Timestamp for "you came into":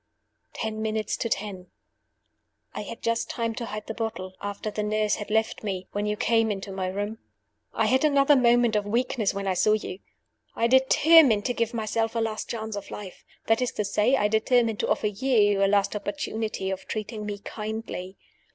6.07-6.71